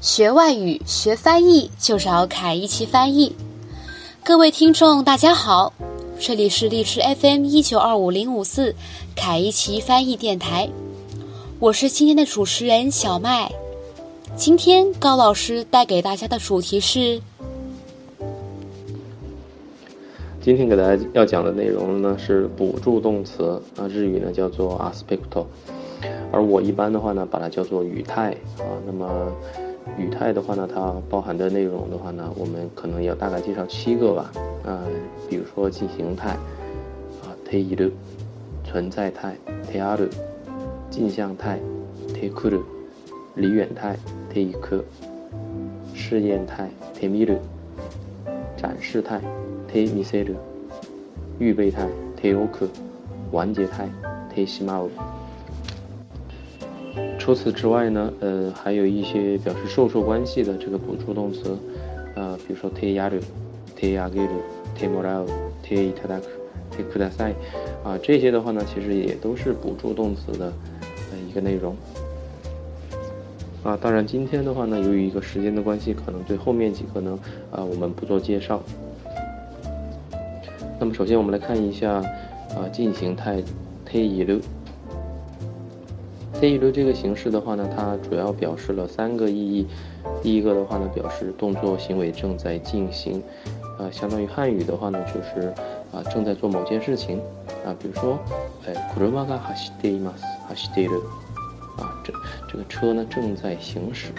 [0.00, 3.34] 学外语、学翻译就找凯一奇翻译。
[4.24, 5.72] 各位听众，大家好，
[6.20, 8.72] 这里是荔枝 FM 一九二五零五四
[9.16, 10.70] 凯一奇翻译电台，
[11.58, 13.50] 我是今天的主持人小麦。
[14.36, 17.20] 今天高老师带给大家的主题是，
[20.40, 25.44] 今天给大家要讲的内容呢是补助动词啊，日语呢叫做 aspecto，
[26.30, 29.32] 而我一般的话呢把它叫做语态啊，那么。
[29.96, 34.30] 语态的话呢，它包含的内容的话呢，我们可能要大概介绍七个吧。
[34.64, 34.84] 啊，
[35.30, 36.30] 比如说进行态，
[37.22, 37.90] 啊，te iru，
[38.64, 39.34] 存在态
[39.72, 40.08] ，te aru，
[40.90, 41.58] 镜像态
[42.08, 42.60] ，te kuru，
[43.34, 43.96] 离远态
[44.32, 44.82] ，te iku，
[45.94, 46.68] 试验态
[47.00, 47.38] ，te miru，
[48.56, 49.20] 展示态
[49.72, 50.34] ，te miseru，
[51.38, 51.88] 预备态
[52.20, 52.68] ，te oku，
[53.30, 53.88] 完结态
[54.34, 54.88] ，te shimau。
[57.28, 61.54] 除此之外呢，呃，还有一些表示授受关系的这个补助动词，
[62.14, 63.20] 呃，比如说 te yaru、
[63.78, 64.40] te agiru、
[64.74, 65.26] te morau、
[65.62, 66.22] te itadaku、
[66.70, 67.34] te kudasai，
[67.84, 70.46] 啊，这些的话呢，其实也都是补助动词的
[71.12, 71.76] 呃一个内容。
[73.62, 77.18] 啊，当然今天的话呢，由于一个时间的关系，可能对后面几个呢，
[77.50, 78.62] 啊，我们不做介绍。
[80.80, 83.42] 那么首先我们来看一下，啊，进行态
[83.84, 84.40] te iru。
[86.39, 89.67] te iru 这个形式的话呢，它主要表示了三个意义。
[90.21, 93.23] 第一个的话呢，表示动作行为正在进行，
[93.79, 95.53] 呃，相当于汉语的话呢，就是
[95.91, 97.19] 啊正在做某件事情，
[97.65, 98.17] 啊，比如说，
[98.65, 101.01] 哎，車が走っています、走っている，
[101.77, 102.13] 啊，这
[102.51, 104.11] 这个车呢正在行驶，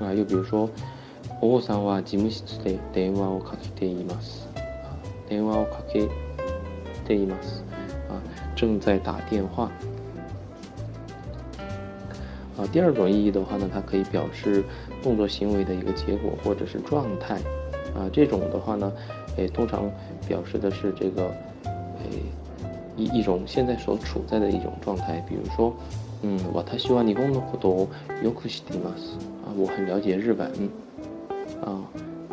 [0.00, 0.68] 啊，又比如说，
[1.40, 6.08] 王さんは事務室で電話をかけています、啊，電話をかけ
[7.06, 7.62] ています，
[8.08, 8.18] 啊，
[8.56, 9.70] 正在打电话。
[12.58, 14.62] 啊，第二种意义的话呢，它可以表示
[15.02, 17.34] 动作行为的一个结果或者是状态，
[17.96, 18.92] 啊，这种的话呢，
[19.36, 19.90] 诶，通常
[20.28, 21.24] 表示的是这个，
[21.64, 22.22] 诶，
[22.96, 25.74] 一一种现在所处在的一种状态，比如说，
[26.22, 27.88] 嗯，我太喜欢日本のことを
[28.22, 30.46] よく知っています，啊，我很了解日本，
[31.64, 31.82] 啊，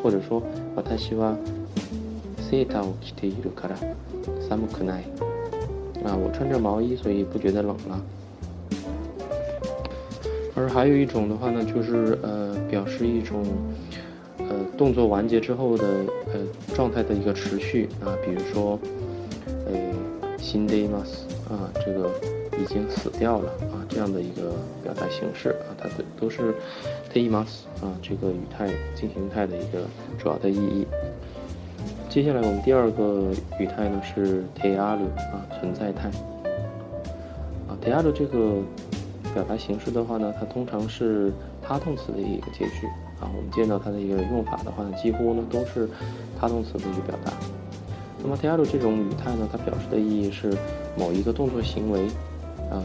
[0.03, 0.41] 或者说
[0.75, 1.35] 我太喜欢
[2.37, 3.75] セーターを着ているから
[4.47, 5.03] 寒くない，
[6.05, 7.99] 啊，我穿着毛衣，所以不觉得冷了。
[10.58, 13.44] 而还有一种的话呢，就是呃，表示一种
[14.38, 15.84] 呃动作完结之后的
[16.32, 16.40] 呃
[16.74, 18.78] 状态的一个持续啊，比如说，
[19.66, 19.76] 呃，
[20.38, 22.10] 新 day mas 啊，这个
[22.58, 26.54] 已经死掉了啊，这样的一个表达形式啊，它的都是
[27.12, 29.80] day mas 啊这个语态进行态的一个
[30.18, 30.86] 主要的意义。
[32.08, 33.30] 接下来我们第二个
[33.60, 36.08] 语态呢是 te aru 啊存在态
[37.68, 38.62] 啊 te aru 这个。
[39.36, 41.30] 表达形式的话呢，它通常是
[41.60, 42.86] 他动词的一个结句
[43.20, 43.28] 啊。
[43.36, 45.86] 我们见到它的一个用法的话呢，几乎呢都是
[46.40, 47.30] 他动词的一个表达。
[48.22, 50.56] 那么 t a 这种语态呢，它表示的意义是
[50.98, 52.06] 某一个动作行为
[52.70, 52.80] 啊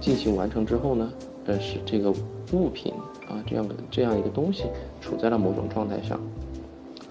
[0.00, 1.12] 进行完成之后呢，
[1.44, 2.10] 呃，使这个
[2.52, 2.94] 物品
[3.28, 4.64] 啊这样的这样一个东西
[4.98, 6.18] 处在了某种状态上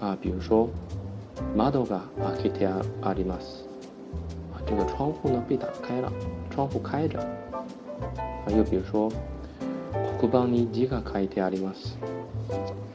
[0.00, 0.18] 啊。
[0.20, 0.68] 比如说
[1.56, 2.68] ，mado ga akite
[3.00, 3.62] arimas
[4.52, 6.12] 啊，这个窗户呢被打开了，
[6.50, 7.24] 窗户开着。
[7.99, 9.11] 啊，又比如说，
[10.19, 11.97] 黒板に字が書いてあります。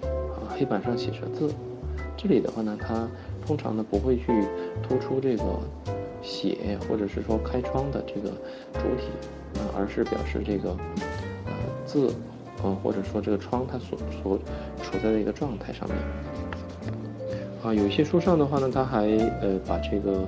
[0.03, 1.53] 啊，黑板上写着字。
[2.17, 3.09] 这里的话呢，它
[3.47, 4.47] 通常呢不会去
[4.83, 5.43] 突出这个
[6.23, 8.31] 写或者是说开窗的这个
[8.75, 9.09] 主体，
[9.59, 10.71] 啊，而是表示这个
[11.47, 11.53] 呃
[11.87, 12.13] 字，
[12.63, 14.39] 呃或者说这个窗它所所
[14.83, 15.97] 处在的一个状态上面。
[17.65, 19.07] 啊，有一些书上的话呢，它还
[19.41, 20.27] 呃把这个。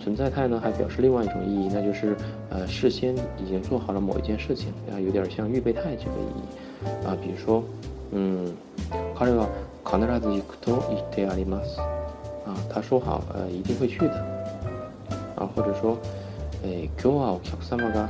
[0.00, 2.16] 存在态呢，还表示另外一种意义，那就是
[2.50, 7.62] 呃事先已经做好了某一件事情，啊，有点像预备态这个意义，啊，比如说，
[8.12, 8.54] 嗯，
[9.18, 9.48] 彼は
[9.84, 11.80] 必ず行くと言ってあります，
[12.46, 14.14] 啊，他说好，呃，一定会去的，
[15.34, 15.98] 啊，或者说，
[16.64, 18.08] え今日はお客様が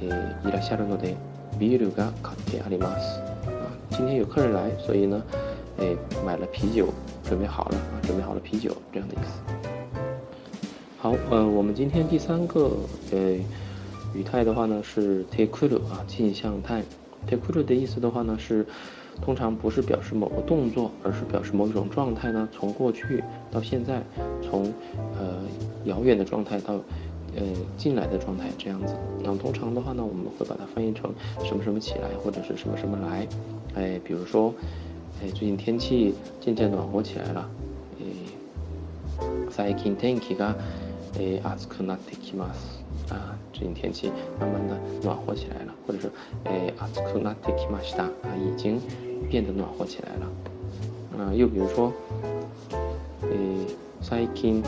[0.00, 0.06] え
[0.46, 1.16] いらっしゃるので
[1.58, 5.20] ビールが買ってあります，啊，今天有客人来，所以呢，
[5.78, 6.86] 哎，买了啤酒，
[7.23, 9.41] 准备好了，啊，准备好了啤酒这样的意思。
[10.97, 12.71] 好，呃，我们今天第三个
[13.11, 13.35] 呃
[14.13, 16.83] 语态的话呢是 take u 啊，镜像态。
[17.27, 18.65] take u 的意思的话呢是，
[19.21, 24.01] 通常不是表示某个动作，而是表示某一种状态呢，从过去到现在，
[24.41, 24.71] 从
[25.17, 25.39] 呃
[25.85, 26.73] 遥远的状态到
[27.35, 27.41] 呃
[27.77, 28.95] 进来的状态这样子。
[29.23, 33.27] 那通常的话呢，我们会把它翻译成什么什么起来，或者是什么什么来。
[33.75, 34.53] 哎，比如说，
[35.20, 37.48] 哎，最近天气渐渐暖和起来了。
[38.00, 38.04] 哎，
[39.50, 40.54] 最近天气が
[41.18, 46.10] 诶暑くなってきます啊，最近天气慢慢的暖和起来了，或者是
[46.44, 48.80] 诶暑くなってきました啊，已经
[49.28, 50.26] 变得暖和起来了。
[51.18, 51.92] 啊，又比如说，
[53.22, 53.66] 诶
[54.00, 54.62] 最近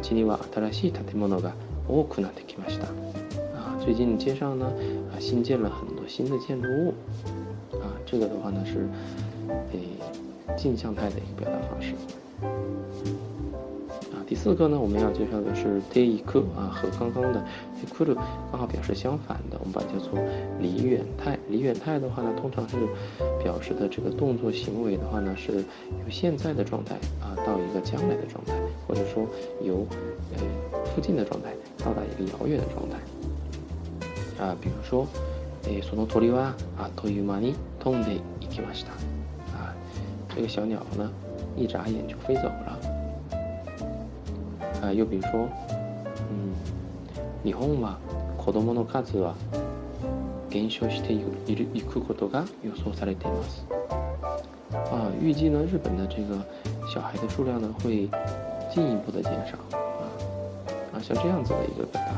[0.00, 1.52] 街には新しい建物が
[1.86, 2.86] 多くなってきました。
[3.54, 4.72] 啊，最近街上呢
[5.12, 6.93] 啊新建了很 新的建筑物。
[7.79, 8.87] 啊，这个的话呢是
[9.71, 9.79] 诶
[10.55, 11.93] 镜像态的一个表达方式。
[14.11, 17.43] 啊第四个呢，我们要介绍的是 t e i k 啊，和刚刚的
[17.85, 18.15] ikuru
[18.51, 20.17] 刚好表示相反的，我们把它叫做
[20.59, 21.37] 离远态。
[21.47, 22.75] 离远态的话呢，通常是
[23.43, 28.53] 表示的这个动作行为的话呢，是由现在的状态啊到一个将来的状态，
[28.87, 29.27] 或者说
[29.61, 29.85] 由
[30.33, 32.97] 呃附近的状态到达一个遥远的状态。
[34.43, 35.07] 啊，比如说，
[35.67, 38.91] 诶，その鳥はあっという間に飛んでいきました。
[39.57, 39.73] 啊，
[40.29, 41.09] 这个小鸟呢，
[41.57, 42.79] 一眨眼就飞走了。
[44.81, 45.49] 啊，又比如说，
[46.29, 46.53] 嗯，
[47.43, 47.97] 日本は
[48.37, 49.33] 子供の数は
[50.49, 53.65] 減少しているいくことが予想されています。
[54.91, 56.45] 啊，预计呢，日本的这个
[56.87, 58.07] 小孩的数量呢会
[58.71, 59.57] 进一步的减少。
[59.75, 59.81] 啊
[60.93, 62.11] 啊，像这样子的一个表达，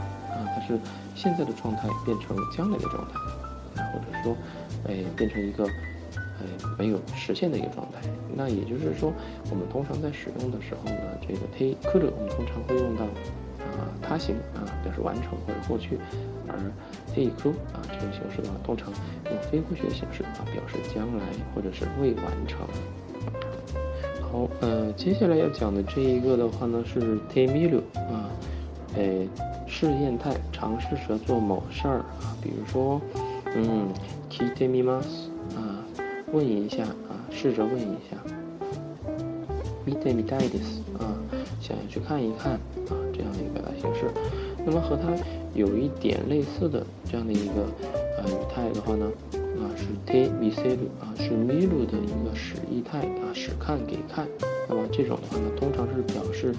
[0.67, 0.79] 是
[1.15, 4.35] 现在的状态变成将来的状态，啊，或者说，
[4.87, 5.67] 哎，变成一个。
[6.39, 6.45] 呃，
[6.77, 7.97] 没有实现的一个状态。
[8.35, 9.11] 那也就是说，
[9.49, 13.05] 我们通常在使用的时候呢，这个 t a k e 我们通常会用到
[13.73, 15.97] 啊他行啊表示完成或者过去，
[16.47, 16.53] 而
[17.07, 18.93] take 啊这种形式的话，通常
[19.25, 21.23] 用非过去的形式啊表示将来
[21.55, 22.59] 或者是未完成。
[24.21, 28.29] 好，呃，接下来要讲的这一个的话呢是 te milu 啊，
[28.95, 29.27] 诶，
[29.67, 33.01] 试验态，尝试着做某事儿啊，比如说，
[33.55, 33.87] 嗯
[34.29, 35.27] ，kite mimas。
[36.33, 38.17] 问一下啊，试着问一下。
[39.85, 41.15] Mite m i t a i d s 啊，
[41.61, 44.11] 想要去看一看啊，这样的一个表达形式。
[44.65, 45.15] 那么和它
[45.55, 47.65] 有一点类似的这样的一个
[48.17, 54.27] 呃语态的话呢，啊是 te miseru 啊，是 miru 的一个使意态啊，使看给看。
[54.67, 56.53] 那么这种的话呢，通常是表示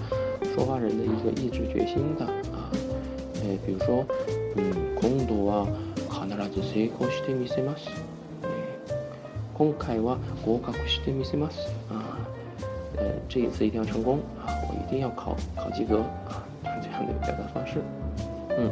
[0.55, 2.71] 说话人的一个意志决心的啊。
[3.48, 4.04] 哎，比如说，
[4.56, 5.66] 嗯，今度は
[6.08, 7.88] 必ず成功してみせます。
[9.54, 11.68] 今回は合格してみせます。
[11.88, 12.18] 啊，
[12.96, 14.50] 呃，这一次一定要成功啊！
[14.68, 16.42] 我一定要考考及格啊！
[16.82, 17.80] 这样的一个表达方式。
[18.56, 18.70] 嗯，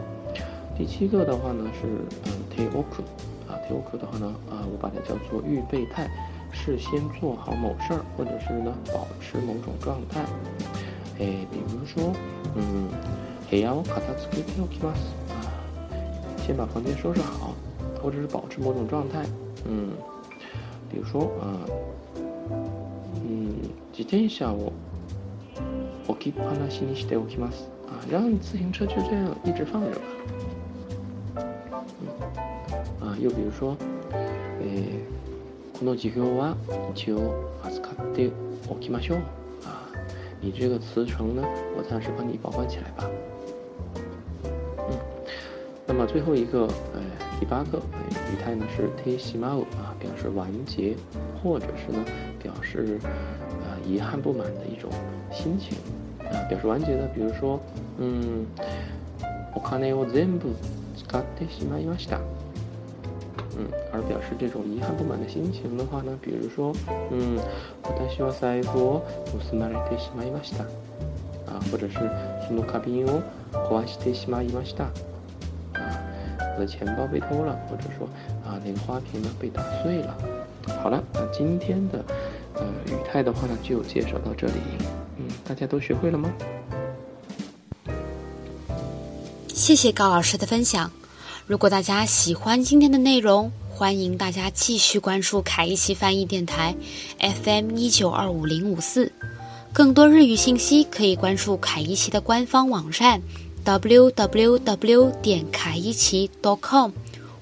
[0.76, 1.86] 第七个的话呢是
[2.26, 3.02] 嗯 t a o k
[3.48, 6.08] 啊 t a o k 的话呢啊，我把它叫做预备态，
[6.52, 10.20] 事先做好某事儿，或者是呢保持某种状态。
[11.20, 12.12] 哎，比如说，
[12.56, 12.88] 嗯，
[13.50, 15.14] 部屋を片付けておきます。
[15.28, 15.42] 啊，
[16.38, 17.54] 先把房间收拾好，
[18.02, 19.24] 或者是保持某种状态。
[19.66, 19.90] 嗯。
[20.90, 21.56] 比如说啊，
[23.26, 23.54] 嗯，
[23.94, 24.72] 自転車を
[26.06, 27.70] 置きっぱなしにしておきます。
[27.88, 30.00] 啊，让自行车就这样一直放着吧。
[33.00, 33.74] 嗯，啊，又比如说，
[34.60, 35.00] え
[35.78, 36.56] この授業は
[36.94, 38.30] 一応預かって
[38.68, 39.18] おきましょう。
[39.64, 39.88] 啊，
[40.42, 41.42] 你这个辞呈呢，
[41.74, 43.08] 我暂时帮你保管起来吧。
[45.86, 47.00] 嗯，那么最后一个，呃。
[47.40, 47.78] 第八个
[48.30, 50.94] 语态呢是 te shimau 啊，表示完结，
[51.42, 52.04] 或者是呢
[52.40, 54.88] 表示呃遗憾不满的一种
[55.32, 55.76] 心情
[56.20, 57.58] 啊，表示完结的，比如说
[57.98, 58.46] 嗯，
[59.56, 60.50] お金を全部
[60.96, 62.20] 使ってしまいました。
[63.58, 66.72] 嗯，而表示这种遗憾不满的心情的话呢，比如说
[67.10, 67.40] 嗯，
[67.82, 69.02] 私は財布を
[69.50, 70.62] 盗まれてしまいました。
[71.50, 71.98] 啊，或者是
[72.46, 73.20] その花瓶を
[73.52, 74.86] 壊してしまいました。
[76.57, 78.09] 我的钱包被偷了，或者说
[78.43, 80.17] 啊，那个花瓶呢被打碎了。
[80.81, 82.03] 好了，那今天的
[82.55, 84.53] 呃语态的话呢，就介绍到这里。
[85.17, 86.33] 嗯，大家都学会了吗？
[89.53, 90.89] 谢谢高老师的分享。
[91.45, 96.75] 如果大家喜欢今天的内容，欢迎大家继续关注凯一奇翻译电台
[97.19, 99.11] FM 一九二五零五四。
[99.71, 103.21] 更多日语信息可以关注凯一奇的官方网站。
[103.67, 106.31] Www 点凯伊奇
[106.61, 106.91] .com，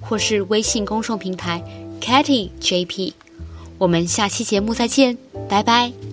[0.02, 1.64] 或是微信公众平台
[2.02, 3.14] Katy JP，
[3.78, 6.05] 我们下期节目再见，拜拜。